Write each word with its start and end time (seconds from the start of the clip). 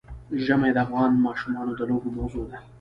ژمی 0.43 0.71
د 0.73 0.77
افغان 0.85 1.11
ماشومانو 1.25 1.71
د 1.75 1.81
لوبو 1.89 2.09
موضوع 2.17 2.45
ده. 2.51 2.57